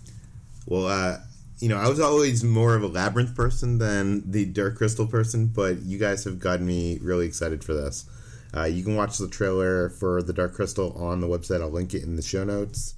[0.66, 1.18] Well, uh,
[1.60, 5.48] you know, I was always more of a labyrinth person than the Dark Crystal person,
[5.48, 8.06] but you guys have gotten me really excited for this.
[8.56, 11.62] Uh, you can watch the trailer for the Dark Crystal on the website.
[11.62, 12.96] I'll link it in the show notes.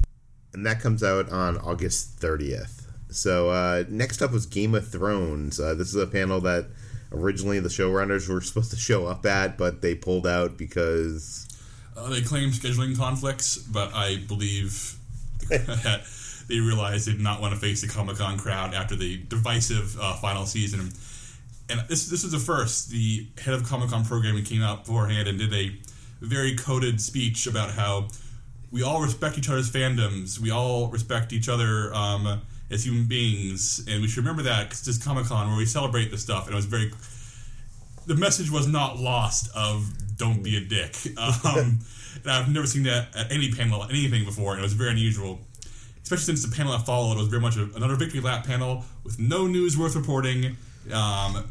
[0.53, 2.83] And that comes out on August 30th.
[3.09, 5.59] So uh, next up was Game of Thrones.
[5.59, 6.67] Uh, this is a panel that
[7.11, 11.47] originally the showrunners were supposed to show up at, but they pulled out because
[11.95, 13.57] uh, they claim scheduling conflicts.
[13.57, 14.95] But I believe
[15.49, 16.03] that
[16.47, 19.97] they realized they did not want to face the Comic Con crowd after the divisive
[19.99, 20.91] uh, final season.
[21.69, 22.89] And this this is the first.
[22.89, 25.75] The head of Comic Con programming came out beforehand and did a
[26.21, 28.07] very coded speech about how
[28.71, 30.39] we all respect each other's fandoms.
[30.39, 31.93] We all respect each other.
[31.93, 35.65] Um, as human beings, and we should remember that because it's Comic Con where we
[35.65, 36.91] celebrate this stuff, and it was very.
[38.07, 41.79] The message was not lost of "Don't be a dick," um,
[42.23, 45.39] and I've never seen that at any panel, anything before, and it was very unusual.
[46.01, 49.17] Especially since the panel that followed was very much a, another victory lap panel with
[49.17, 50.55] no news worth reporting,
[50.93, 51.49] um,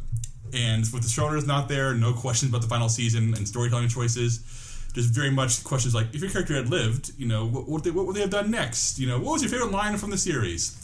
[0.52, 4.40] and with the showrunners not there, no questions about the final season and storytelling choices
[4.94, 7.90] just very much questions like if your character had lived, you know, what, what, they,
[7.90, 8.96] what would they have done next?
[8.96, 10.80] You know, what was your favorite line from the series?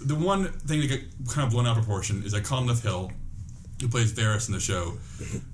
[0.00, 3.10] the one thing that got kind of blown out of proportion is that Conleth Hill,
[3.80, 4.98] who plays Varys in the show,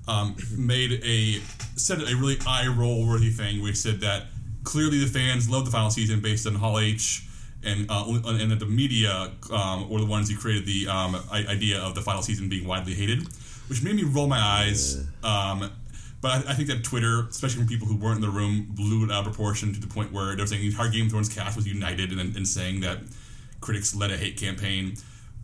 [0.07, 1.41] um, made a
[1.77, 4.27] said a really eye roll worthy thing he said that
[4.63, 7.27] clearly the fans love the final season based on Hall H
[7.63, 11.79] and uh, and that the media um, were the ones who created the um, idea
[11.79, 13.27] of the final season being widely hated,
[13.67, 15.05] which made me roll my eyes.
[15.23, 15.71] Um,
[16.21, 19.05] but I, I, think that Twitter, especially from people who weren't in the room, blew
[19.05, 21.11] it out of proportion to the point where they were saying the entire Game of
[21.11, 22.99] Thrones cast was united in, in saying that
[23.59, 24.95] critics led a hate campaign,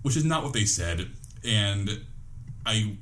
[0.01, 1.07] which is not what they said.
[1.43, 2.01] And
[2.65, 2.97] I,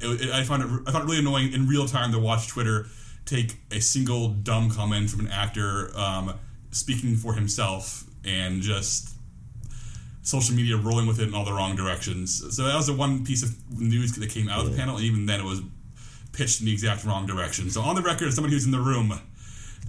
[0.00, 2.86] it, I found it I found it really annoying in real time to watch Twitter
[3.26, 6.34] take a single dumb comment from an actor um,
[6.72, 9.10] speaking for himself and just
[10.22, 12.54] social media rolling with it in all the wrong directions.
[12.54, 15.04] So that was the one piece of news that came out of the panel, and
[15.04, 15.62] even then it was
[16.32, 17.70] pitched in the exact wrong direction.
[17.70, 19.20] So on the record, as somebody who's in the room,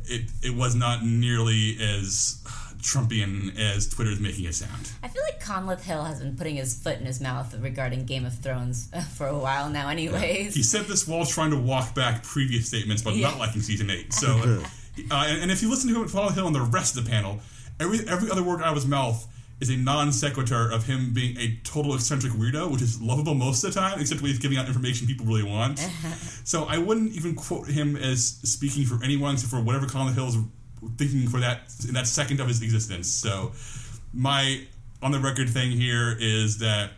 [0.06, 2.41] it it was not nearly as
[2.82, 4.91] Trumpian as Twitter is making it sound.
[5.04, 8.26] I feel like Conleth Hill has been putting his foot in his mouth regarding Game
[8.26, 10.48] of Thrones for a while now, anyways.
[10.48, 10.52] Yeah.
[10.52, 13.30] He said this while trying to walk back previous statements about yeah.
[13.30, 14.13] not liking season eight.
[14.13, 14.28] So,
[15.12, 17.10] uh, and, and, if you listen to him follow Hill on the rest of the
[17.10, 17.39] panel,
[17.82, 19.28] every every other word out of his mouth
[19.60, 23.63] is a non sequitur of him being a total eccentric weirdo, which is lovable most
[23.63, 25.80] of the time, except when he's giving out information people really want.
[26.44, 30.38] so I wouldn't even quote him as speaking for anyone except for whatever Conleth Hill's
[30.98, 33.08] thinking for that in that second of his existence.
[33.10, 33.52] So
[34.13, 34.65] my
[35.02, 36.91] on the record thing here is that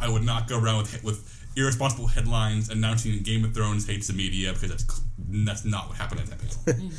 [0.00, 4.12] I would not go around with with irresponsible headlines announcing Game of Thrones hates the
[4.12, 6.90] media because that's that's not what happened at that panel.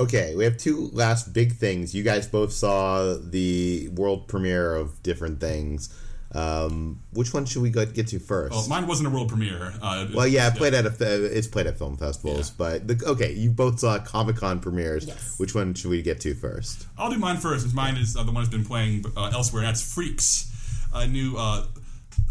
[0.00, 1.94] Okay, we have two last big things.
[1.94, 5.94] You guys both saw the world premiere of different things.
[6.32, 8.52] Um, which one should we go get to first?
[8.52, 9.74] well, mine wasn't a world premiere.
[9.82, 12.54] Uh, Well, yeah, it played at a, it's played at film festivals, Yeah.
[12.56, 15.06] but the, okay, you both saw Comic Con premieres.
[15.06, 15.34] Yes.
[15.38, 16.86] Which one should we get to first?
[16.96, 19.62] I'll do mine first, since mine is uh, the one that's been playing uh, elsewhere,
[19.64, 20.50] and that's Freaks,
[20.94, 21.66] a new uh,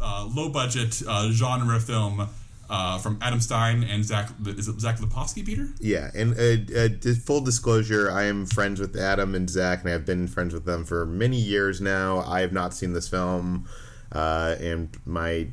[0.01, 2.29] uh, low budget uh, genre film
[2.69, 4.29] uh, from Adam Stein and Zach.
[4.45, 5.69] Is it Zach Lipovsky, Peter?
[5.79, 10.05] Yeah, and uh, uh, full disclosure, I am friends with Adam and Zach, and I've
[10.05, 12.19] been friends with them for many years now.
[12.19, 13.67] I have not seen this film,
[14.11, 15.47] uh, and my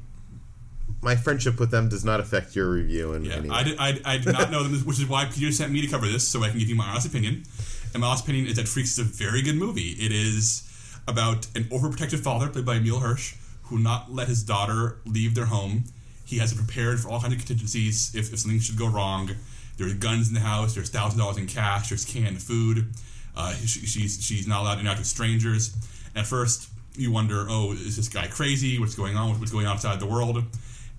[1.03, 3.55] my friendship with them does not affect your review in Yeah, any way.
[3.57, 5.87] I did, I, I did not know them, which is why Peter sent me to
[5.89, 7.45] cover this, so I can give you my honest opinion.
[7.93, 9.93] And my honest opinion is that Freaks is a very good movie.
[9.99, 10.63] It is
[11.07, 15.47] about an overprotective father, played by Emile Hirsch, who not let his daughter leave their
[15.47, 15.85] home.
[16.27, 19.31] He has it prepared for all kinds of contingencies if, if something should go wrong.
[19.79, 20.75] There's guns in the house.
[20.75, 21.89] There's thousand dollars in cash.
[21.89, 22.93] There's canned food.
[23.37, 25.75] Uh, she, she's she's not allowed to interact with strangers.
[26.15, 28.79] And at first, you wonder, oh, is this guy crazy?
[28.79, 29.39] What's going on?
[29.39, 30.43] What's going on outside the world?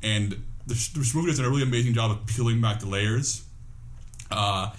[0.02, 3.44] And this, this movie does a really amazing job of peeling back the layers.
[4.32, 4.72] Uh,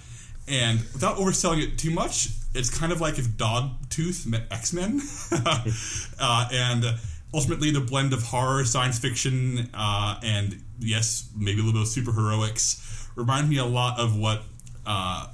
[0.47, 5.01] and without overselling it too much, it's kind of like if Dogtooth met X Men.
[6.19, 6.85] uh, and
[7.33, 11.87] ultimately, the blend of horror, science fiction, uh, and yes, maybe a little bit of
[11.87, 14.43] superheroics reminds me a lot of what
[14.85, 15.27] uh,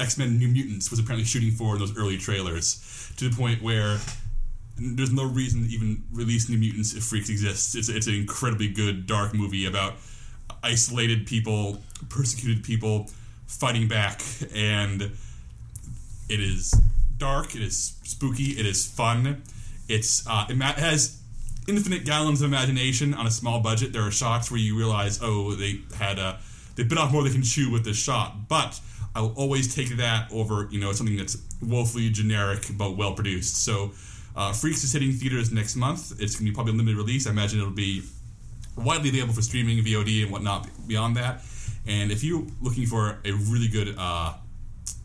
[0.00, 3.62] X Men New Mutants was apparently shooting for in those early trailers, to the point
[3.62, 3.98] where
[4.78, 7.74] there's no reason to even release New Mutants if Freaks exists.
[7.74, 9.94] It's, it's an incredibly good, dark movie about
[10.62, 13.10] isolated people, persecuted people
[13.46, 14.22] fighting back,
[14.54, 16.72] and it is
[17.18, 19.42] dark, it is spooky, it is fun.
[19.92, 21.20] It's uh, it has
[21.68, 23.92] infinite gallons of imagination on a small budget.
[23.92, 26.40] There are shots where you realize, oh, they had a
[26.76, 28.80] they bit off more than they can chew with this shot, but
[29.14, 33.62] I will always take that over, you know, something that's woefully generic but well produced.
[33.64, 33.92] So,
[34.34, 36.12] uh, Freaks is hitting theaters next month.
[36.18, 37.26] It's going to be probably a limited release.
[37.26, 38.02] I imagine it'll be
[38.76, 41.42] widely available for streaming, VOD, and whatnot beyond that.
[41.86, 44.32] And if you're looking for a really good, uh,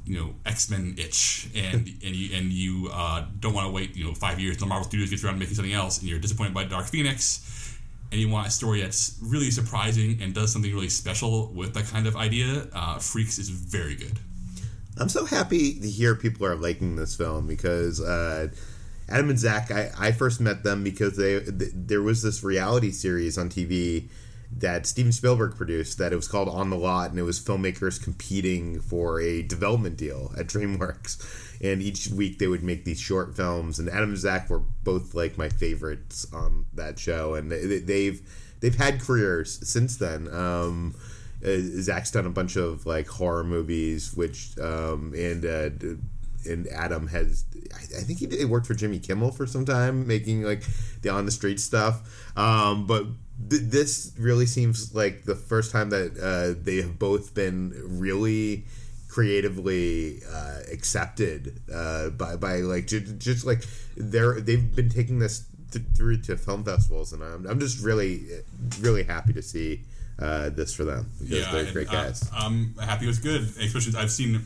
[0.07, 3.95] you know, X Men itch, and and you and you uh, don't want to wait,
[3.95, 6.19] you know, five years until Marvel Studios gets around to making something else, and you're
[6.19, 7.77] disappointed by Dark Phoenix,
[8.11, 11.85] and you want a story that's really surprising and does something really special with that
[11.85, 14.19] kind of idea, uh, Freaks is very good.
[14.99, 18.47] I'm so happy to hear people are liking this film because uh,
[19.09, 22.91] Adam and Zach, I, I first met them because they th- there was this reality
[22.91, 24.07] series on TV
[24.51, 28.01] that Steven Spielberg produced that it was called On the Lot, and it was filmmakers
[28.01, 31.45] competing for a development deal at DreamWorks.
[31.61, 35.13] And each week they would make these short films, and Adam and Zach were both
[35.13, 38.21] like my favorites on that show, and they, they've
[38.59, 40.27] they've had careers since then.
[40.33, 40.95] Um,
[41.43, 45.69] uh, Zach's done a bunch of like horror movies, which um, and uh,
[46.47, 47.45] and Adam has.
[47.73, 50.63] I, I think he did, worked for Jimmy Kimmel for some time, making like
[51.01, 52.01] the on the street stuff.
[52.37, 53.05] Um, but
[53.49, 58.65] th- this really seems like the first time that uh, they have both been really
[59.07, 63.63] creatively uh, accepted uh, by by like ju- just like
[63.95, 68.25] they're they've been taking this th- through to film festivals, and I'm I'm just really
[68.79, 69.81] really happy to see
[70.19, 72.29] uh, this for them because they're great uh, guys.
[72.33, 74.35] I'm happy it was good, especially I've seen.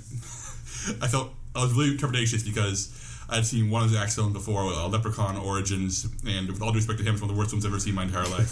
[1.01, 2.89] I felt I was really trepidatious because
[3.31, 6.99] I'd seen one of Zach's films before, uh, Leprechaun Origins, and with all due respect
[6.99, 8.49] to him, it's one of the worst films I've ever seen in my entire life.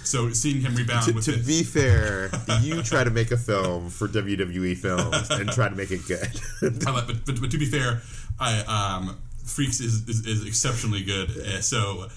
[0.04, 3.36] so seeing him rebound to, with to this, be fair, you try to make a
[3.36, 6.28] film for WWE films and try to make it good.
[6.88, 8.02] But, but, but to be fair,
[8.40, 11.30] I um, Freaks is, is, is exceptionally good.
[11.30, 12.08] Uh, so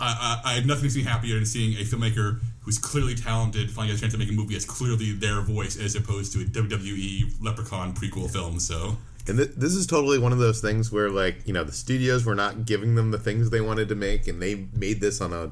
[0.00, 3.92] I, I, I nothing makes me happier than seeing a filmmaker who's clearly talented finally
[3.92, 6.44] get a chance to make a movie that's clearly their voice as opposed to a
[6.44, 8.58] WWE Leprechaun prequel film.
[8.58, 8.96] So
[9.28, 12.24] And th- this is totally one of those things where, like, you know, the studios
[12.24, 15.32] were not giving them the things they wanted to make, and they made this on
[15.32, 15.50] a,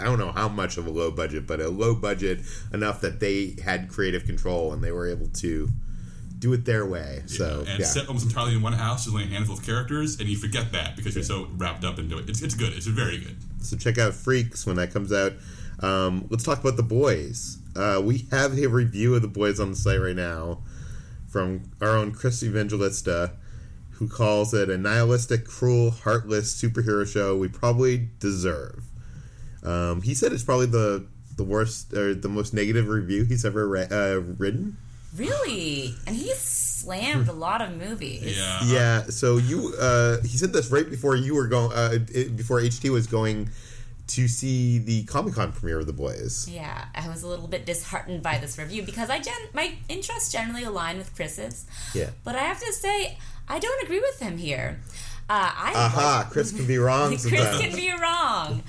[0.00, 2.40] I don't know how much of a low budget, but a low budget
[2.72, 5.68] enough that they had creative control and they were able to
[6.38, 7.22] do it their way.
[7.26, 7.86] So, and yeah.
[7.86, 10.72] set almost entirely in one house, there's only a handful of characters, and you forget
[10.72, 12.30] that because you're so wrapped up into it.
[12.30, 12.72] It's, it's good.
[12.72, 13.36] It's very good.
[13.60, 15.32] So check out Freaks when that comes out.
[15.80, 17.58] Um, let's talk about the boys.
[17.76, 20.62] Uh, we have a review of the boys on the site right now
[21.30, 23.32] from our own Chris Evangelista,
[23.92, 28.82] who calls it a nihilistic, cruel, heartless superhero show we probably deserve.
[29.62, 31.06] Um, he said it's probably the
[31.36, 34.76] the worst or the most negative review he's ever re- uh, written.
[35.16, 35.94] Really?
[36.06, 38.36] And he's slammed a lot of movies.
[38.38, 38.60] Yeah.
[38.64, 39.02] Yeah.
[39.04, 42.90] So you, uh, he said this right before you were going, uh, it- before HT
[42.90, 43.48] was going
[44.10, 46.48] to see the Comic Con premiere of The Boys.
[46.48, 50.32] Yeah, I was a little bit disheartened by this review because I gen- my interests
[50.32, 51.66] generally align with Chris's.
[51.94, 52.10] Yeah.
[52.24, 54.80] But I have to say, I don't agree with him here.
[55.28, 58.64] Uh, I Aha, Chris can be wrong Chris can be wrong.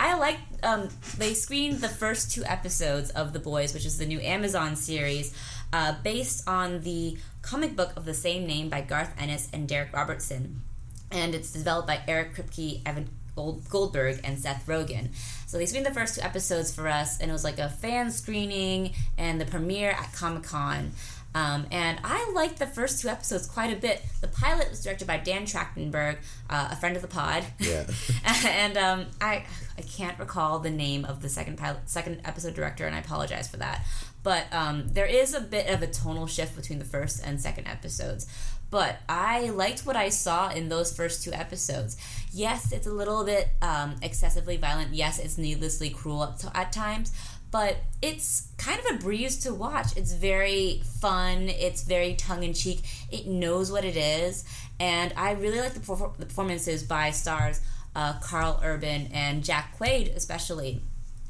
[0.00, 0.88] I like um,
[1.18, 5.34] they screened the first two episodes of The Boys, which is the new Amazon series,
[5.72, 9.92] uh, based on the comic book of the same name by Garth Ennis and Darick
[9.92, 10.62] Robertson,
[11.10, 15.08] and it's developed by Eric Kripke, Evan Goldberg, and Seth Rogen.
[15.46, 18.10] So they screened the first two episodes for us, and it was like a fan
[18.10, 20.92] screening and the premiere at Comic Con.
[21.36, 24.02] Um, and I liked the first two episodes quite a bit.
[24.22, 26.16] The pilot was directed by Dan Trachtenberg,
[26.48, 27.44] uh, a friend of the pod.
[27.58, 27.84] Yeah.
[28.46, 29.44] and um, I
[29.76, 33.48] I can't recall the name of the second pilot, second episode director, and I apologize
[33.48, 33.84] for that.
[34.26, 37.68] But um, there is a bit of a tonal shift between the first and second
[37.68, 38.26] episodes.
[38.72, 41.96] But I liked what I saw in those first two episodes.
[42.32, 44.92] Yes, it's a little bit um, excessively violent.
[44.92, 47.12] Yes, it's needlessly cruel at, times.
[47.52, 49.96] But it's kind of a breeze to watch.
[49.96, 51.48] It's very fun.
[51.48, 52.80] It's very tongue in cheek.
[53.12, 54.42] It knows what it is,
[54.80, 57.60] and I really like the performances by stars
[57.94, 60.82] uh, Karl Urban and Jack Quaid, especially.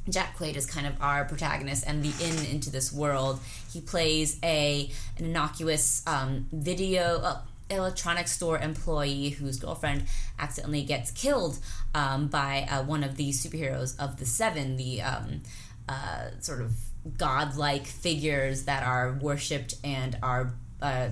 [0.09, 3.40] Jack Quaid is kind of our protagonist and the in into this world.
[3.72, 7.40] He plays a an innocuous um, video
[7.70, 10.04] uh, store employee whose girlfriend
[10.38, 11.59] accidentally gets killed
[11.94, 15.42] um, by uh, one of the superheroes of the Seven, the um,
[15.88, 16.72] uh, sort of
[17.18, 21.09] godlike figures that are worshipped and are uh,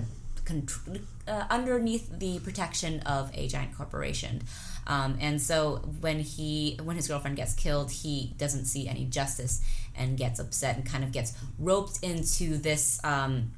[1.27, 4.41] uh, underneath the protection of a giant corporation.
[4.87, 9.61] Um, and so when he when his girlfriend gets killed, he doesn't see any justice
[9.95, 13.51] and gets upset and kind of gets roped into this um,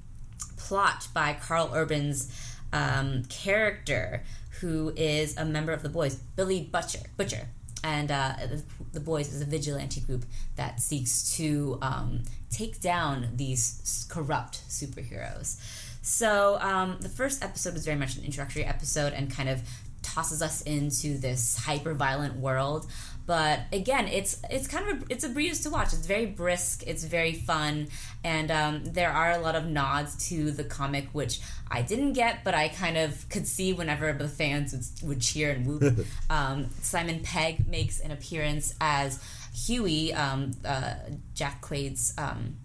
[0.56, 2.32] plot by Karl Urban's
[2.74, 4.24] um, character,
[4.62, 7.04] who is a member of the Boys, Billy Butcher.
[7.18, 7.48] Butcher.
[7.84, 8.34] And uh,
[8.92, 10.26] the, Boys is a vigilante group
[10.56, 15.62] that seeks to um, take down these corrupt superheroes.
[16.02, 19.62] So um, the first episode was very much an introductory episode and kind of
[20.18, 22.88] tosses us into this hyper violent world.
[23.28, 25.94] But again, it's it's kind of a, it's a breeze to watch.
[25.94, 26.84] It's very brisk.
[26.88, 27.90] It's very fun,
[28.24, 32.44] and um, there are a lot of nods to the comic, which I didn't get,
[32.44, 36.06] but I kind of could see whenever the fans would, would cheer and whoop.
[36.30, 39.22] um, Simon Pegg makes an appearance as
[39.66, 40.94] Huey, um, uh,
[41.34, 42.56] Jack Quaid's um,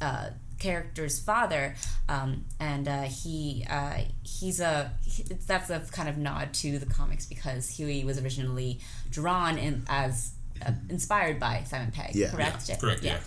[0.00, 0.30] uh,
[0.62, 1.74] character's father,
[2.08, 6.86] um, and uh, he uh, he's a he, that's a kind of nod to the
[6.86, 10.32] comics because Huey was originally drawn in as
[10.64, 12.14] uh, inspired by Simon Pegg.
[12.14, 12.30] Yeah.
[12.30, 12.68] correct.
[12.68, 13.18] Yeah, correct, yeah.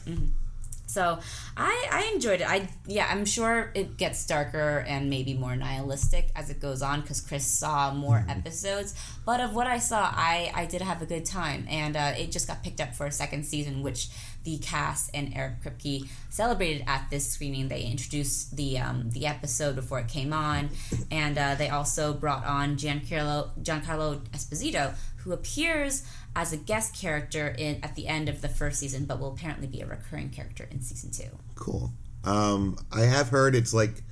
[0.85, 1.19] So
[1.57, 2.49] I, I enjoyed it.
[2.49, 7.01] I yeah, I'm sure it gets darker and maybe more nihilistic as it goes on
[7.01, 8.93] because Chris saw more episodes.
[9.25, 12.31] But of what I saw, I I did have a good time, and uh, it
[12.31, 14.09] just got picked up for a second season, which
[14.43, 17.67] the cast and Eric Kripke celebrated at this screening.
[17.67, 20.69] They introduced the um, the episode before it came on,
[21.11, 26.03] and uh, they also brought on Giancarlo Giancarlo Esposito, who appears
[26.35, 29.67] as a guest character in at the end of the first season, but will apparently
[29.67, 31.35] be a recurring character in season two.
[31.55, 31.91] Cool.
[32.23, 34.03] Um, I have heard it's like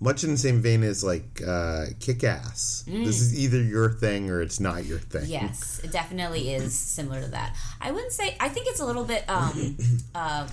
[0.00, 2.84] much in the same vein as like uh, Kick Ass.
[2.86, 5.24] This is either your thing or it's not your thing.
[5.26, 7.56] Yes, it definitely is similar to that.
[7.80, 8.36] I wouldn't say.
[8.40, 9.28] I think it's a little bit.
[9.28, 9.76] Um,
[10.14, 10.48] uh,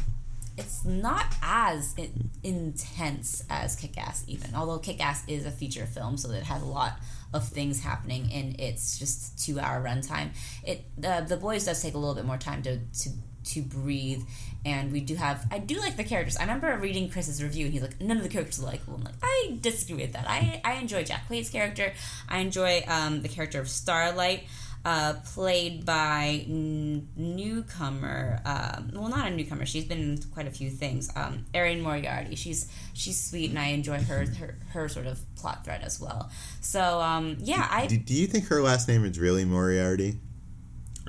[0.61, 4.53] it's not as in, intense as Kick Ass, even.
[4.55, 6.99] Although Kick Ass is a feature film, so it has a lot
[7.33, 10.29] of things happening in its just two hour runtime.
[10.63, 13.09] It uh, the boys does take a little bit more time to to
[13.43, 14.21] to breathe
[14.65, 16.37] and we do have I do like the characters.
[16.37, 18.95] I remember reading Chris's review and he's like, none of the characters are likable.
[18.95, 20.29] I'm like, I disagree with that.
[20.29, 21.93] I, I enjoy Jack Quaid's character.
[22.29, 24.43] I enjoy um, the character of Starlight,
[24.83, 28.41] uh, played by n- newcomer.
[28.45, 29.65] Um, well, not a newcomer.
[29.65, 31.11] She's been in quite a few things.
[31.15, 32.35] Um, Erin Moriarty.
[32.35, 36.29] She's she's sweet, and I enjoy her her, her sort of plot thread as well.
[36.61, 40.19] So um, yeah, I Do, do you think her last name is really Moriarty?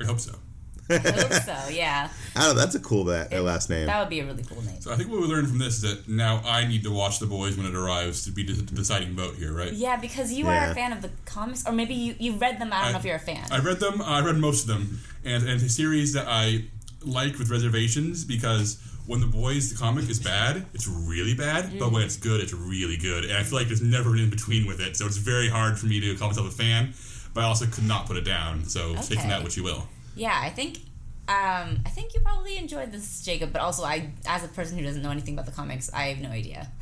[0.01, 0.35] I hope so.
[0.89, 1.69] Hope so.
[1.71, 2.61] Yeah, I don't know.
[2.61, 3.87] That's a cool that, last name.
[3.87, 4.81] that would be a really cool name.
[4.81, 7.19] So I think what we learned from this is that now I need to watch
[7.19, 9.73] The Boys when it arrives to be the deciding vote here, right?
[9.73, 12.73] Yeah, because you are a fan of the comics, or maybe you you read them.
[12.73, 13.45] I don't know if you're a fan.
[13.51, 14.03] I read them.
[14.03, 16.65] I read most of them, and and it's a series that I
[17.05, 21.79] like with reservations because when the boys the comic is bad, it's really bad.
[21.79, 21.93] But mm.
[21.93, 24.67] when it's good, it's really good, and I feel like there's never an in between
[24.67, 24.97] with it.
[24.97, 26.95] So it's very hard for me to call myself a fan,
[27.35, 28.65] but I also could not put it down.
[28.65, 29.87] So take from that what you will.
[30.15, 30.79] Yeah, I think
[31.29, 33.53] um, I think you probably enjoyed this, Jacob.
[33.53, 36.19] But also, I, as a person who doesn't know anything about the comics, I have
[36.21, 36.69] no idea.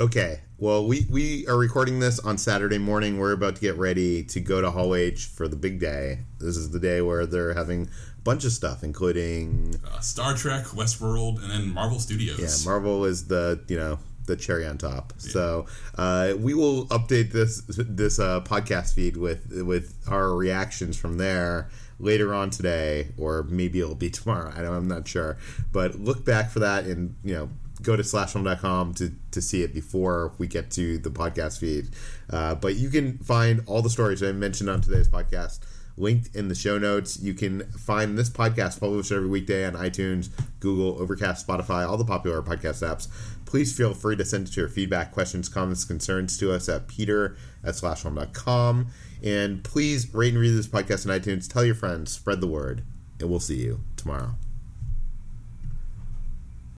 [0.00, 0.40] Okay.
[0.56, 3.18] Well, we, we are recording this on Saturday morning.
[3.18, 6.20] We're about to get ready to go to Hall H for the big day.
[6.38, 7.82] This is the day where they're having
[8.16, 12.38] a bunch of stuff, including Uh, Star Trek, Westworld, and then Marvel Studios.
[12.40, 15.12] yeah, Marvel is the you know the cherry on top.
[15.18, 15.66] So
[15.98, 21.68] uh, we will update this this uh, podcast feed with with our reactions from there
[22.00, 24.52] later on today, or maybe it'll be tomorrow.
[24.54, 25.36] I don't, I'm not sure,
[25.72, 27.48] but look back for that and you know
[27.82, 31.88] go to slashfilm.com to to see it before we get to the podcast feed.
[32.28, 35.60] Uh, but you can find all the stories I mentioned on today's podcast
[35.96, 37.20] linked in the show notes.
[37.20, 42.04] You can find this podcast published every weekday on iTunes, Google, Overcast, Spotify, all the
[42.04, 43.08] popular podcast apps.
[43.44, 47.74] Please feel free to send your feedback, questions, comments, concerns to us at peter at
[47.74, 48.86] slashfilm.com.
[49.22, 51.50] And please rate and review this podcast on iTunes.
[51.50, 52.82] Tell your friends, spread the word,
[53.18, 54.34] and we'll see you tomorrow.